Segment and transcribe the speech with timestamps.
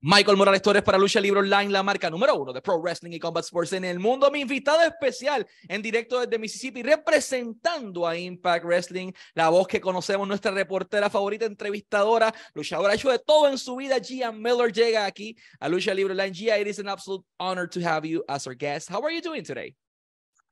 [0.00, 3.18] Michael Morales Torres para Lucha Libre Online, la marca número uno de Pro Wrestling y
[3.18, 4.30] Combat Sports en el mundo.
[4.30, 10.28] Mi invitado especial en directo desde Mississippi, representando a Impact Wrestling, la voz que conocemos,
[10.28, 13.98] nuestra reportera favorita, entrevistadora, luchadora, ha hecho de todo en su vida.
[13.98, 16.32] Gia Miller llega aquí a Lucha Libre Online.
[16.32, 18.88] Gia, it is an absolute honor to have you as our guest.
[18.88, 19.74] How are you doing today?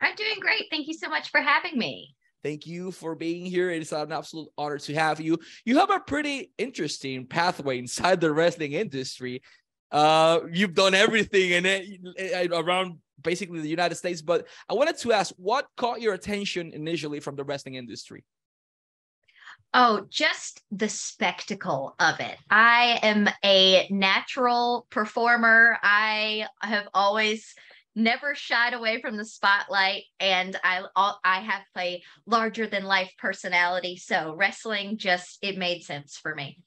[0.00, 0.64] I'm doing great.
[0.72, 2.15] Thank you so much for having me.
[2.46, 3.72] Thank you for being here.
[3.72, 5.36] It is an absolute honor to have you.
[5.64, 9.42] You have a pretty interesting pathway inside the wrestling industry.
[9.90, 15.12] Uh, you've done everything in it around basically the United States, but I wanted to
[15.12, 18.22] ask what caught your attention initially from the wrestling industry?
[19.74, 22.36] Oh, just the spectacle of it.
[22.49, 25.79] I am a natural performer.
[25.82, 27.57] I have always
[27.96, 30.82] never shied away from the spotlight and i
[31.25, 36.59] i have a larger than life personality so wrestling just it made sense for me.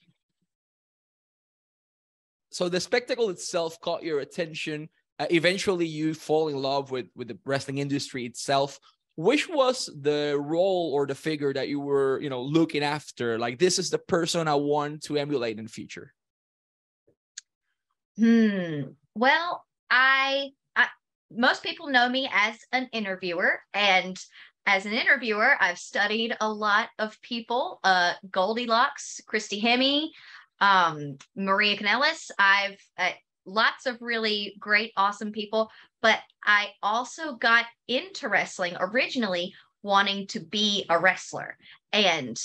[2.52, 7.28] So the spectacle itself caught your attention uh, eventually you fall in love with with
[7.28, 8.80] the wrestling industry itself.
[9.16, 13.38] Which was the role or the figure that you were you know looking after?
[13.38, 16.14] Like this is the person i want to emulate in the future.
[18.18, 18.94] Hmm.
[19.16, 20.52] Well i
[21.32, 24.18] most people know me as an interviewer and
[24.66, 30.10] as an interviewer i've studied a lot of people uh goldylocks christy hemme
[30.62, 33.12] um maria kanellis i've uh,
[33.46, 35.70] lots of really great awesome people
[36.02, 41.58] but i also got into wrestling originally wanting to be a wrestler.
[41.92, 42.40] And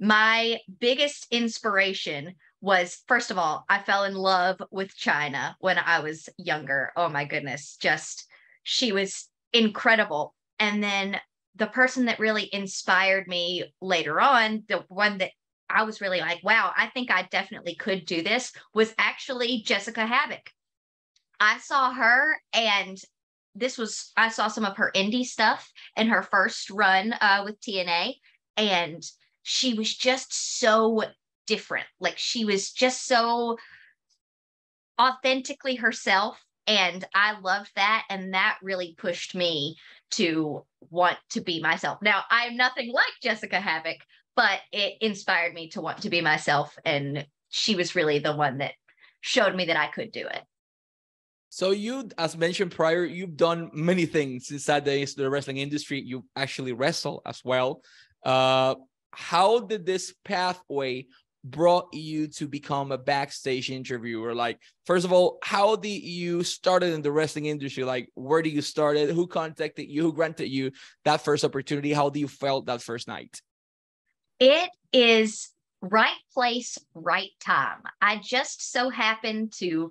[0.00, 6.00] my biggest inspiration was first of all, I fell in love with China when I
[6.00, 6.92] was younger.
[6.96, 8.26] Oh my goodness, just
[8.62, 10.34] she was incredible.
[10.58, 11.20] And then
[11.56, 15.32] the person that really inspired me later on, the one that
[15.68, 20.06] I was really like, wow, I think I definitely could do this was actually Jessica
[20.06, 20.48] Havok.
[21.38, 22.98] I saw her and
[23.54, 27.60] this was I saw some of her indie stuff in her first run uh, with
[27.60, 28.14] TNA
[28.56, 29.02] and
[29.42, 31.02] she was just so
[31.46, 31.86] different.
[32.00, 33.58] Like she was just so
[35.00, 36.40] authentically herself.
[36.66, 38.04] And I loved that.
[38.08, 39.76] And that really pushed me
[40.12, 41.98] to want to be myself.
[42.00, 43.98] Now, I'm nothing like Jessica Havok,
[44.34, 46.76] but it inspired me to want to be myself.
[46.84, 48.72] And she was really the one that
[49.20, 50.42] showed me that I could do it.
[51.50, 56.00] So you, as mentioned prior, you've done many things inside the, the wrestling industry.
[56.00, 57.82] You actually wrestle as well.
[58.24, 58.74] Uh,
[59.12, 61.06] how did this pathway
[61.44, 64.34] brought you to become a backstage interviewer?
[64.34, 67.84] Like, first of all, how did you started in the wrestling industry?
[67.84, 69.10] Like, where did you started?
[69.10, 70.02] Who contacted you?
[70.02, 70.72] Who granted you
[71.04, 71.92] that first opportunity?
[71.92, 73.40] How do you felt that first night?
[74.40, 75.50] It is
[75.80, 77.82] right place, right time.
[78.00, 79.90] I just so happened to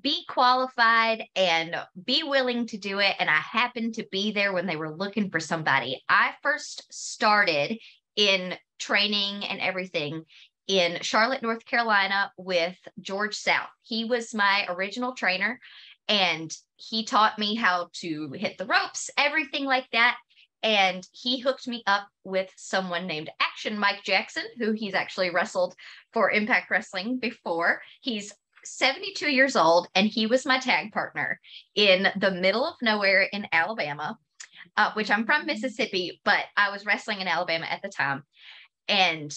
[0.00, 3.14] be qualified and be willing to do it.
[3.18, 6.02] And I happened to be there when they were looking for somebody.
[6.08, 7.78] I first started
[8.16, 10.24] in training and everything
[10.72, 13.68] in Charlotte, North Carolina with George South.
[13.82, 15.60] He was my original trainer
[16.08, 20.16] and he taught me how to hit the ropes, everything like that.
[20.62, 25.74] And he hooked me up with someone named Action Mike Jackson, who he's actually wrestled
[26.14, 27.82] for Impact Wrestling before.
[28.00, 28.32] He's
[28.64, 31.38] 72 years old and he was my tag partner
[31.74, 34.16] in the middle of nowhere in Alabama,
[34.78, 38.22] uh, which I'm from Mississippi, but I was wrestling in Alabama at the time.
[38.88, 39.36] And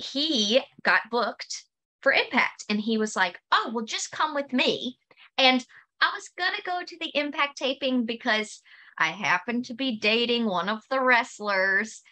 [0.00, 1.64] he got booked
[2.02, 4.98] for Impact and he was like, Oh, well, just come with me.
[5.38, 5.64] And
[6.00, 8.62] I was going to go to the Impact taping because
[8.98, 12.02] I happened to be dating one of the wrestlers,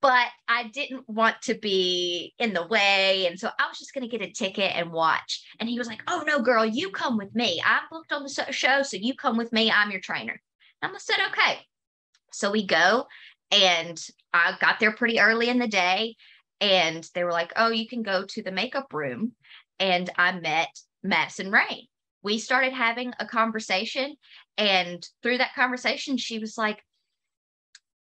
[0.00, 3.26] but I didn't want to be in the way.
[3.26, 5.44] And so I was just going to get a ticket and watch.
[5.60, 7.62] And he was like, Oh, no, girl, you come with me.
[7.64, 8.82] I'm booked on the show.
[8.82, 9.70] So you come with me.
[9.70, 10.40] I'm your trainer.
[10.82, 11.58] And I said, Okay.
[12.32, 13.06] So we go
[13.50, 14.00] and
[14.32, 16.16] I got there pretty early in the day
[16.62, 19.32] and they were like, oh, you can go to the makeup room.
[19.80, 20.70] And I met
[21.02, 21.88] Madison Rayne.
[22.22, 24.14] We started having a conversation.
[24.56, 26.78] And through that conversation, she was like,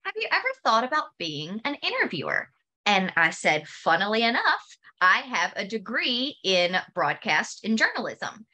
[0.03, 2.49] Have you ever thought about being an interviewer?
[2.87, 4.65] And I said, Funnily enough,
[4.99, 8.47] I have a degree in broadcast and journalism.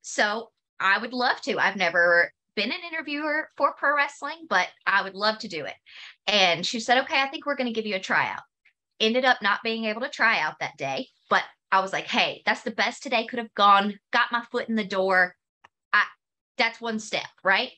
[0.00, 0.48] So
[0.80, 1.58] I would love to.
[1.58, 5.74] I've never been an interviewer for pro wrestling, but I would love to do it.
[6.26, 8.40] And she said, Okay, I think we're going to give you a tryout
[9.00, 12.42] ended up not being able to try out that day, but I was like, hey,
[12.44, 15.34] that's the best today could have gone, got my foot in the door.
[15.92, 16.04] I
[16.58, 17.70] that's one step, right?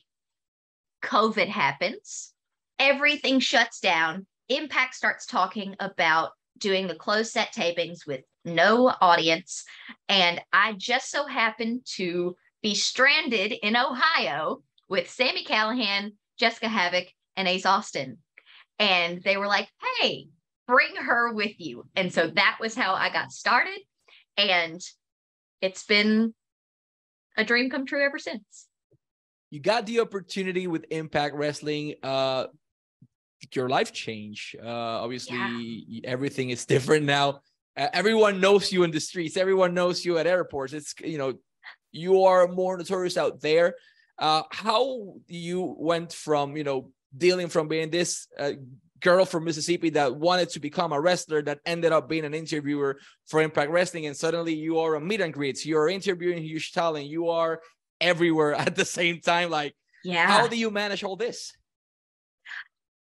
[1.03, 2.33] COVID happens,
[2.79, 4.25] everything shuts down.
[4.49, 9.63] Impact starts talking about doing the closed set tapings with no audience.
[10.07, 17.07] And I just so happened to be stranded in Ohio with Sami Callihan, Jessica Havok,
[17.35, 18.17] and Ace Austin.
[18.79, 19.69] And they were like,
[19.99, 20.27] hey,
[20.67, 21.85] bring her with you.
[21.95, 23.79] And so that was how I got started.
[24.37, 24.81] And
[25.61, 26.33] it's been
[27.37, 28.67] a dream come true ever since.
[29.51, 31.95] You got the opportunity with Impact Wrestling.
[32.01, 32.47] Uh,
[33.53, 34.55] your life change.
[34.61, 35.37] Uh, obviously,
[35.87, 36.09] yeah.
[36.09, 37.41] everything is different now.
[37.77, 39.37] Uh, everyone knows you in the streets.
[39.37, 40.73] Everyone knows you at airports.
[40.73, 41.33] It's you know,
[41.91, 43.75] you are more notorious out there.
[44.17, 48.53] Uh, how you went from you know dealing from being this uh,
[49.01, 52.97] girl from Mississippi that wanted to become a wrestler that ended up being an interviewer
[53.27, 56.71] for Impact Wrestling, and suddenly you are a meet and greets, you are interviewing huge
[56.71, 57.61] talent, you are
[58.01, 59.49] everywhere at the same time.
[59.49, 61.53] Like, yeah, how do you manage all this?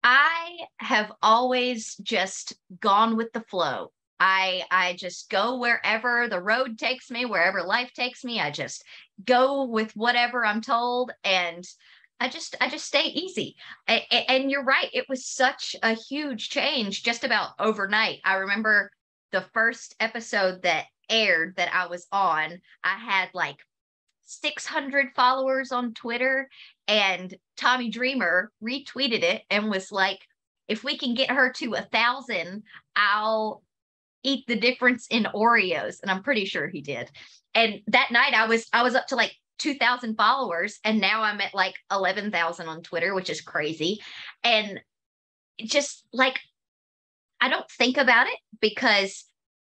[0.03, 3.93] I have always just gone with the flow.
[4.19, 8.41] I I just go wherever the road takes me, wherever life takes me.
[8.41, 8.85] I just
[9.25, 11.67] go with whatever I'm told and
[12.21, 13.57] I just I just stay easy.
[13.89, 18.21] and you're right, it was such a huge change just about overnight.
[18.25, 18.91] I remember
[19.33, 23.57] the first episode that aired that I was on, I had like
[24.23, 26.49] 600 followers on Twitter
[26.87, 30.21] and Tommy Dreamer retweeted it and was like
[30.69, 32.63] if we can get her to a thousand,
[32.95, 33.63] I'll
[34.23, 35.97] eat the difference in Oreos.
[36.01, 37.11] And I'm pretty sure he did.
[37.55, 41.41] And that night I was I was up to like 2,000 followers and now I'm
[41.41, 44.01] at like 11,000 on Twitter, which is crazy.
[44.43, 44.81] And
[45.59, 46.39] just like
[47.41, 49.25] I don't think about it because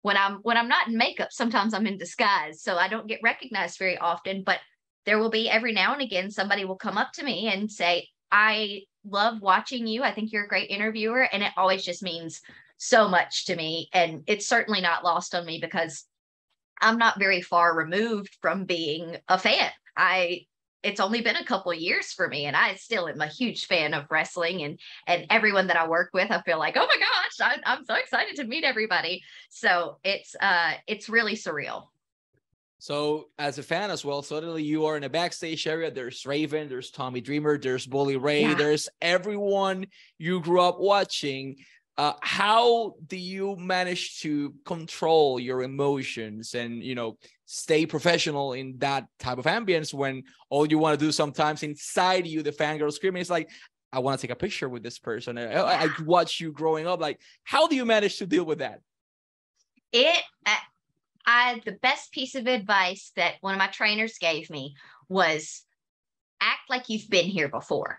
[0.02, 3.20] when I'm when I'm not in makeup, sometimes I'm in disguise, so I don't get
[3.22, 4.60] recognized very often, but
[5.04, 8.08] there will be every now and again somebody will come up to me and say,
[8.30, 10.02] "I love watching you.
[10.02, 12.40] I think you're a great interviewer." And it always just means
[12.78, 16.04] so much to me and it's certainly not lost on me because
[16.80, 19.70] I'm not very far removed from being a fan.
[19.96, 20.46] I
[20.82, 23.94] it's only been a couple years for me and I still am a huge fan
[23.94, 27.58] of wrestling and and everyone that I work with I feel like oh my gosh
[27.66, 31.88] I, I'm so excited to meet everybody so it's uh it's really surreal
[32.78, 36.68] so as a fan as well suddenly you are in a backstage area there's Raven
[36.68, 38.54] there's Tommy Dreamer there's Bully Ray yeah.
[38.54, 39.86] there's everyone
[40.16, 41.56] you grew up watching
[41.98, 48.78] uh, how do you manage to control your emotions and you know stay professional in
[48.78, 52.92] that type of ambience when all you want to do sometimes inside you the fangirl
[52.92, 53.50] screaming is like
[53.92, 55.36] i want to take a picture with this person.
[55.36, 57.00] I, I watch you growing up.
[57.00, 58.80] Like how do you manage to deal with that?
[59.92, 60.22] It
[61.26, 64.74] I the best piece of advice that one of my trainers gave me
[65.08, 65.62] was
[66.40, 67.98] act like you've been here before.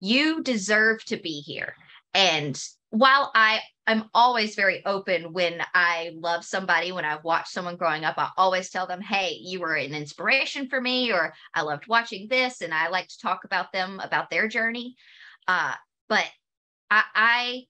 [0.00, 1.74] You deserve to be here.
[2.14, 2.60] And
[2.94, 3.58] while I
[3.88, 8.28] am always very open when I love somebody, when I've watched someone growing up, I
[8.36, 12.60] always tell them, hey, you were an inspiration for me, or I loved watching this,
[12.60, 14.94] and I like to talk about them, about their journey.
[15.48, 15.72] Uh,
[16.08, 16.24] but
[16.88, 17.62] I, I,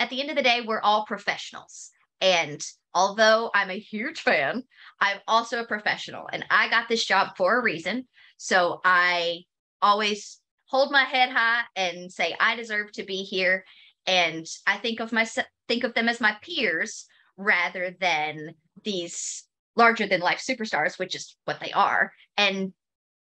[0.00, 1.90] at the end of the day, we're all professionals.
[2.20, 2.60] And
[2.92, 4.64] although I'm a huge fan,
[5.00, 8.08] I'm also a professional, and I got this job for a reason.
[8.38, 9.42] So I
[9.80, 13.64] always hold my head high and say, I deserve to be here
[14.08, 15.28] and I think of my
[15.68, 17.04] think of them as my peers
[17.36, 19.44] rather than these
[19.76, 22.10] larger than life superstars, which is what they are.
[22.36, 22.72] And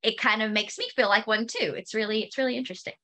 [0.03, 1.75] it kind of makes me feel like one too.
[1.77, 2.95] It's really it's really interesting.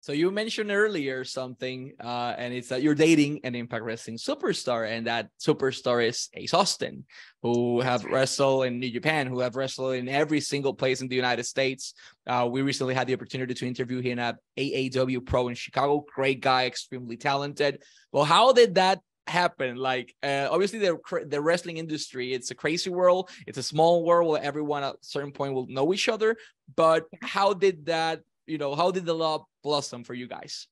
[0.00, 4.88] So you mentioned earlier something, uh, and it's that you're dating an Impact Wrestling superstar,
[4.88, 7.04] and that superstar is Ace Austin,
[7.42, 11.16] who have wrestled in New Japan, who have wrestled in every single place in the
[11.16, 11.94] United States.
[12.26, 16.04] Uh, we recently had the opportunity to interview him at AAW Pro in Chicago.
[16.14, 17.82] Great guy, extremely talented.
[18.12, 22.88] Well, how did that happen like uh, obviously the the wrestling industry it's a crazy
[22.88, 26.34] world it's a small world where everyone at a certain point will know each other
[26.74, 30.66] but how did that you know how did the love blossom for you guys?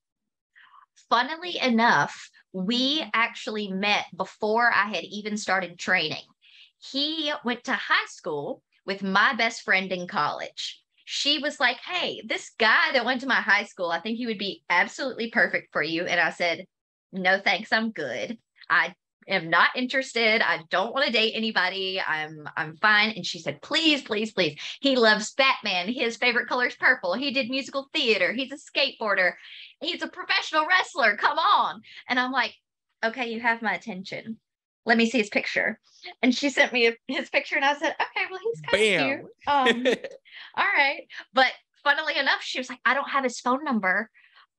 [1.11, 6.25] Funnily enough, we actually met before I had even started training.
[6.79, 10.83] He went to high school with my best friend in college.
[11.05, 14.27] She was like, Hey, this guy that went to my high school, I think he
[14.27, 16.05] would be absolutely perfect for you.
[16.05, 16.65] And I said,
[17.13, 17.73] No, thanks.
[17.73, 18.39] I'm good.
[18.69, 18.95] I
[19.29, 20.43] am not interested.
[20.43, 22.01] I don't want to date anybody.
[22.01, 23.11] I'm I'm fine.
[23.17, 24.59] And she said, please, please, please.
[24.81, 25.89] He loves Batman.
[25.93, 27.15] His favorite color is purple.
[27.15, 28.33] He did musical theater.
[28.33, 29.33] He's a skateboarder.
[29.81, 31.17] He's a professional wrestler.
[31.17, 31.81] Come on.
[32.09, 32.55] And I'm like,
[33.05, 34.39] okay, you have my attention.
[34.85, 35.81] Let me see his picture.
[36.23, 39.89] And she sent me his picture, and I said, okay, well, he's kind of cute.
[39.89, 39.95] Um,
[40.57, 41.03] all right.
[41.33, 41.51] But
[41.83, 44.09] funnily enough, she was like, I don't have his phone number.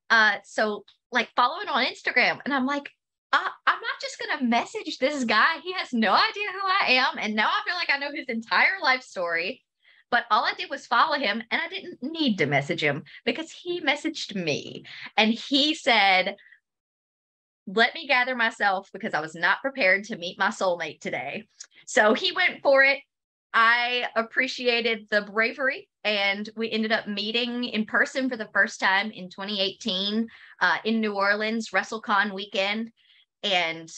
[0.10, 2.40] Uh, so like follow it on Instagram.
[2.46, 2.90] And I'm like,
[3.34, 5.60] I'm not just going to message this guy.
[5.64, 7.18] He has no idea who I am.
[7.20, 9.64] And now I feel like I know his entire life story.
[10.10, 13.52] But all I did was follow him and I didn't need to message him because
[13.52, 14.86] he messaged me
[15.18, 16.38] and he said,
[17.68, 21.50] Let me gather myself because I was not prepared to meet my soulmate today.
[21.88, 23.00] So he went for it.
[23.54, 29.12] I appreciated the bravery and we ended up meeting in person for the first time
[29.12, 30.28] in 2018
[30.62, 32.92] uh, in New Orleans, WrestleCon weekend.
[33.44, 33.90] And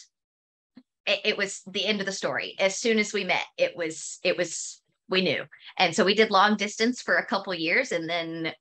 [1.05, 2.55] it, it was the end of the story.
[2.59, 5.43] As soon as we met, it was, it was, we knew.
[5.77, 7.91] And so we did long distance for a couple years.
[7.91, 8.53] And then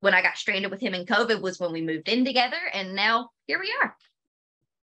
[0.00, 2.56] when I got stranded with him in COVID was when we moved in together.
[2.72, 3.94] And now here we are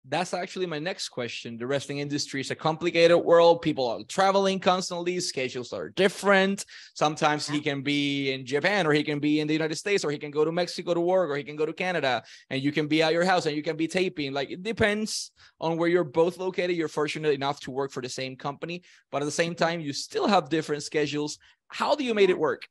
[0.08, 1.56] that's actually my next question.
[1.56, 3.62] The wrestling industry is a complicated world.
[3.62, 6.64] People are traveling constantly, schedules are different.
[6.94, 10.10] Sometimes he can be in Japan or he can be in the United States or
[10.10, 12.72] he can go to Mexico to work or he can go to Canada and you
[12.72, 14.32] can be at your house and you can be taping.
[14.32, 15.30] Like it depends
[15.60, 16.76] on where you're both located.
[16.76, 18.82] You're fortunate enough to work for the same company,
[19.12, 21.38] but at the same time, you still have different schedules.
[21.68, 22.66] How do you made it work?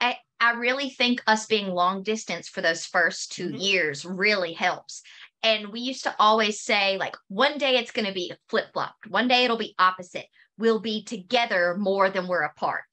[0.00, 3.56] I, I really think us being long distance for those first 2 mm-hmm.
[3.56, 5.02] years really helps
[5.42, 9.06] and we used to always say, like, one day it's going to be flip flopped,
[9.08, 10.26] one day it'll be opposite.
[10.58, 12.84] We'll be together more than we're apart.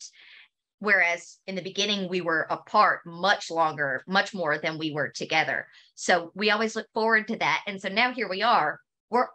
[0.80, 5.68] Whereas in the beginning, we were apart much longer, much more than we were together.
[5.96, 7.64] So we always look forward to that.
[7.66, 9.28] And so now here we are, we're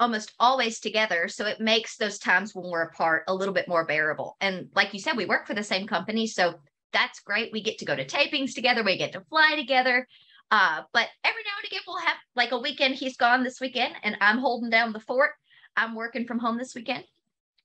[0.00, 1.28] almost always together.
[1.28, 4.36] So it makes those times when we're apart a little bit more bearable.
[4.40, 6.26] And like you said, we work for the same company.
[6.26, 6.54] So
[6.92, 7.52] that's great.
[7.52, 10.06] We get to go to tapings together, we get to fly together.
[10.50, 11.67] Uh, but every now and
[12.38, 12.94] like a weekend.
[12.94, 15.32] He's gone this weekend, and I'm holding down the fort.
[15.76, 17.04] I'm working from home this weekend.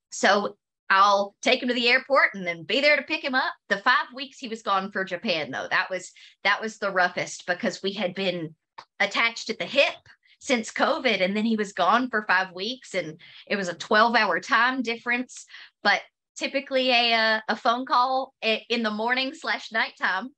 [0.09, 0.57] So
[0.89, 3.53] I'll take him to the airport and then be there to pick him up.
[3.69, 6.11] The five weeks he was gone for Japan, though, that was
[6.43, 8.53] that was the roughest because we had been
[8.99, 9.95] attached at the hip
[10.39, 14.15] since COVID, and then he was gone for five weeks, and it was a 12
[14.15, 15.45] hour time difference.
[15.83, 16.01] But
[16.35, 20.31] typically a uh, a phone call in the morning slash nighttime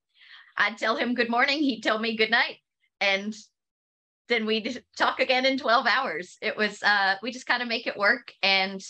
[0.58, 1.60] I'd tell him good morning.
[1.60, 2.58] He'd tell me good night.
[3.02, 3.36] And
[4.28, 6.38] then we'd talk again in 12 hours.
[6.42, 8.34] It was, uh, we just kind of make it work.
[8.42, 8.84] And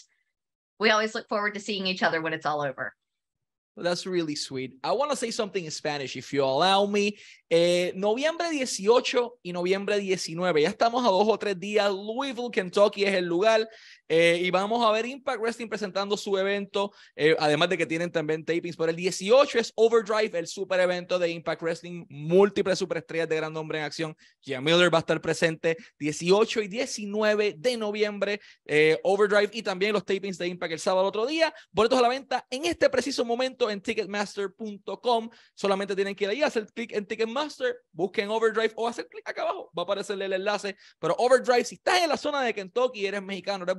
[0.80, 2.94] we always look forward to seeing each other when it's all over.
[3.78, 4.78] That's really sweet.
[4.84, 7.18] I want to say something in Spanish, if you allow me.
[7.50, 10.62] Eh, noviembre 18 y noviembre 19.
[10.62, 11.92] Ya estamos a dos o tres días.
[11.92, 13.68] Louisville, Kentucky es el lugar.
[14.08, 18.12] Eh, y vamos a ver Impact Wrestling presentando su evento, eh, además de que tienen
[18.12, 18.78] también tapings.
[18.78, 23.52] Pero el 18 es Overdrive, el super evento de Impact Wrestling, múltiples superestrellas de gran
[23.52, 24.16] nombre en acción.
[24.42, 28.40] Jim Miller va a estar presente 18 y 19 de noviembre,
[29.04, 31.54] Overdrive y también los tapings de Impact el sábado otro día.
[31.72, 35.30] Boletos a la venta en este preciso momento en ticketmaster.com.
[35.54, 39.44] Solamente tienen que ir ahí, hacer clic en Ticketmaster, busquen Overdrive o hacer clic acá
[39.44, 40.76] abajo, va a aparecer el enlace.
[41.00, 43.78] Pero Overdrive, si estás en la zona de Kentucky, eres mexicano, eres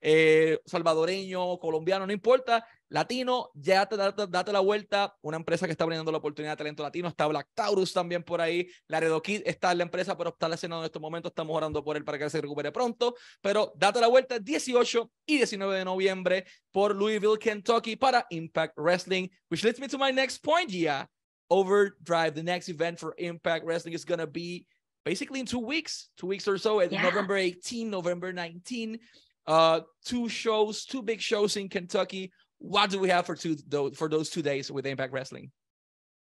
[0.00, 5.16] eh, salvadoreño, colombiano, no importa, latino, ya te date, date, la vuelta.
[5.22, 7.08] Una empresa que está brindando la oportunidad de talento latino.
[7.08, 8.68] Está Black Taurus también por ahí.
[8.86, 11.30] Laredo Kid está en la empresa, pero está lesionado en estos momentos.
[11.30, 13.14] Estamos orando por él para que se recupere pronto.
[13.40, 19.28] Pero date la vuelta 18 y 19 de noviembre por Louisville, Kentucky para Impact Wrestling.
[19.48, 21.06] Which leads me to my next point, yeah.
[21.48, 24.66] Overdrive, the next event for Impact Wrestling is going to be
[25.04, 27.02] basically in two weeks, two weeks or so, yeah.
[27.02, 28.98] November 18, November 19
[29.46, 32.32] uh, two shows, two big shows in Kentucky.
[32.62, 33.56] What do we have for two
[33.94, 35.50] for those two days with Impact Wrestling?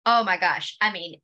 [0.06, 0.76] Oh my gosh!
[0.80, 1.16] I mean,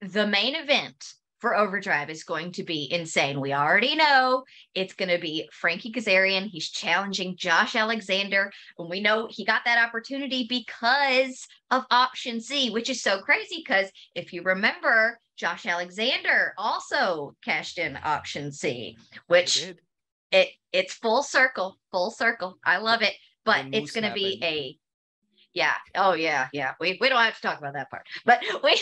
[0.00, 1.04] the main event
[1.38, 3.40] for Overdrive is going to be insane.
[3.40, 6.46] We already know it's going to be Frankie Kazarian.
[6.46, 8.50] He's challenging Josh Alexander.
[8.78, 13.62] And we know he got that opportunity because of Option C, which is so crazy
[13.64, 18.96] because if you remember, Josh Alexander also cashed in Option C,
[19.28, 19.72] which
[20.32, 22.58] it it's full circle, full circle.
[22.64, 23.14] I love it,
[23.48, 24.78] but it's going to be a
[25.54, 25.72] yeah.
[25.94, 26.74] Oh yeah, yeah.
[26.78, 28.78] We we don't have to talk about that part, but we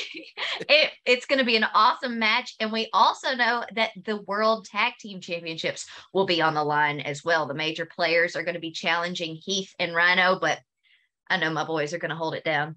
[0.68, 4.66] it, it's going to be an awesome match, and we also know that the World
[4.66, 7.46] Tag Team Championships will be on the line as well.
[7.46, 10.58] The major players are going to be challenging Heath and Rhino, but
[11.30, 12.76] I know my boys are going to hold it down.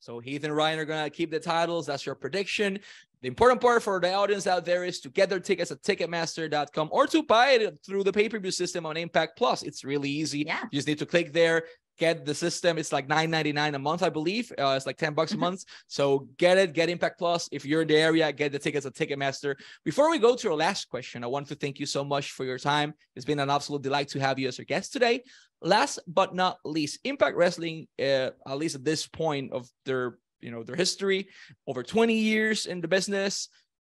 [0.00, 1.86] So Heath and Rhino are going to keep the titles.
[1.86, 2.80] That's your prediction.
[3.24, 6.90] The important part for the audience out there is to get their tickets at Ticketmaster.com
[6.92, 9.62] or to buy it through the pay-per-view system on Impact Plus.
[9.62, 10.40] It's really easy.
[10.40, 10.60] Yeah.
[10.70, 11.64] You just need to click there,
[11.98, 12.76] get the system.
[12.76, 14.52] It's like nine ninety nine a month, I believe.
[14.58, 15.40] Uh, it's like 10 bucks a mm-hmm.
[15.40, 15.64] month.
[15.86, 17.48] So get it, get Impact Plus.
[17.50, 19.54] If you're in the area, get the tickets at Ticketmaster.
[19.86, 22.44] Before we go to our last question, I want to thank you so much for
[22.44, 22.92] your time.
[23.16, 25.22] It's been an absolute delight to have you as our guest today.
[25.62, 30.50] Last but not least, Impact Wrestling, uh, at least at this point of their you
[30.50, 31.28] know their history
[31.66, 33.48] over 20 years in the business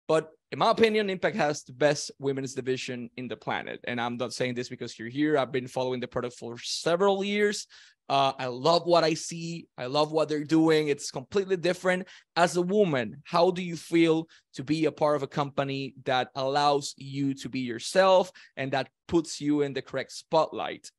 [0.08, 3.80] but in my opinion, Impact has the best women's division in the planet.
[3.86, 5.36] And I'm not saying this because you're here.
[5.36, 7.66] I've been following the product for several years.
[8.10, 9.68] Uh, I love what I see.
[9.78, 10.90] I love what they're doing.
[10.90, 12.08] It's completely different.
[12.36, 16.30] As a woman, how do you feel to be a part of a company that
[16.36, 20.92] allows you to be yourself and that puts you in the correct spotlight?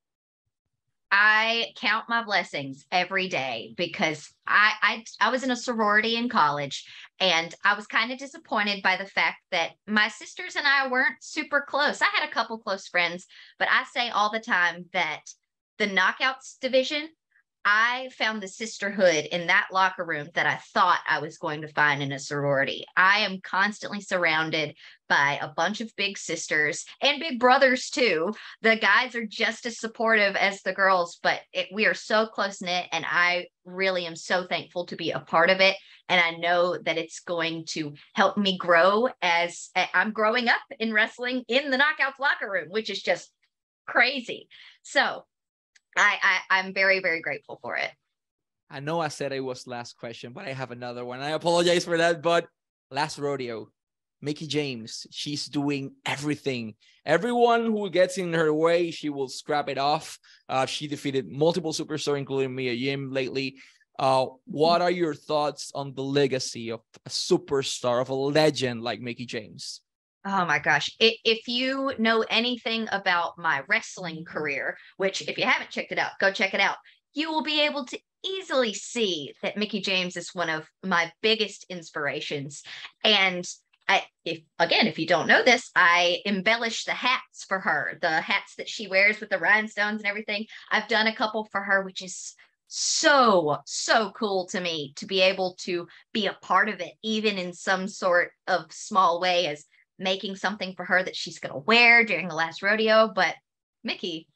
[1.11, 6.29] I count my blessings every day because I, I I was in a sorority in
[6.29, 6.85] college
[7.19, 11.21] and I was kind of disappointed by the fact that my sisters and I weren't
[11.21, 12.01] super close.
[12.01, 13.27] I had a couple close friends,
[13.59, 15.21] but I say all the time that
[15.77, 17.09] the knockouts division,
[17.67, 21.67] I found the sisterhood in that locker room that I thought I was going to
[21.67, 22.85] find in a sorority.
[22.95, 24.75] I am constantly surrounded
[25.09, 28.35] by a bunch of big sisters and big brothers too.
[28.61, 32.61] The guys are just as supportive as the girls, but it, we are so close
[32.61, 35.75] knit, and I really am so thankful to be a part of it.
[36.07, 40.93] And I know that it's going to help me grow as I'm growing up in
[40.93, 43.31] wrestling in the knockouts locker room, which is just
[43.87, 44.49] crazy.
[44.83, 45.25] So
[45.95, 47.91] I, I I'm very very grateful for it.
[48.69, 51.19] I know I said it was last question, but I have another one.
[51.19, 52.47] I apologize for that, but
[52.89, 53.69] last rodeo,
[54.21, 56.73] Mickie James, she's doing everything.
[57.05, 60.17] Everyone who gets in her way, she will scrap it off.
[60.49, 63.57] Uh, she defeated multiple superstars, including Mia Yim lately.
[63.99, 68.99] Uh, what are your thoughts on the legacy of a superstar, of a legend like
[68.99, 69.81] Mickie James?
[70.27, 70.89] Oh my gosh.
[70.99, 76.13] If you know anything about my wrestling career, which if you haven't checked it out,
[76.19, 76.77] go check it out,
[77.13, 81.67] you will be able to easily see that Mickie James is one of my biggest
[81.69, 82.63] inspirations.
[83.03, 83.45] And
[83.87, 88.19] I, if again, if you don't know this, I embellish the hats for her, the
[88.19, 90.47] hats that she wears with the rhinestones and everything.
[90.71, 92.33] I've done a couple for her, which is
[92.67, 97.37] so so cool to me to be able to be a part of it even
[97.37, 99.65] in some sort of small way as
[99.97, 103.11] making something for her that she's going to wear during the last rodeo.
[103.13, 103.35] But
[103.83, 104.27] Mickie,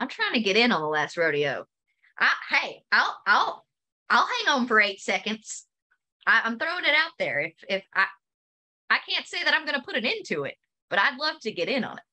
[0.00, 1.66] I'm trying to get in on the last rodeo.
[2.18, 3.66] I, hey, I'll, I'll,
[4.10, 5.66] I'll hang on for eight seconds.
[6.26, 7.40] I, I'm throwing it out there.
[7.40, 8.06] If, if I,
[8.90, 10.54] I can't say that I'm going to put an end to it,
[10.90, 12.04] but I'd love to get in on it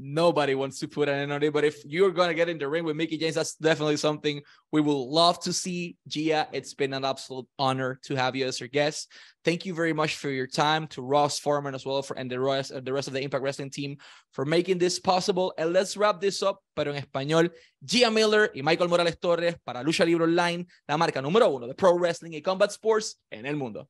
[0.00, 1.52] nobody wants to put an end on it.
[1.52, 4.40] But if you're going to get in the ring with Mickie James, that's definitely something
[4.72, 5.96] we will love to see.
[6.08, 9.12] Gia, it's been an absolute honor to have you as our guest.
[9.44, 12.40] Thank you very much for your time to Ross Forman as well for and the
[12.40, 13.96] rest, the rest of the Impact Wrestling team
[14.32, 15.52] for making this possible.
[15.58, 17.50] And let's wrap this up, pero en español.
[17.84, 21.74] Gia Miller y Michael Morales Torres para Lucha Libre Online, la marca número uno de
[21.74, 23.88] Pro Wrestling y Combat Sports en el mundo.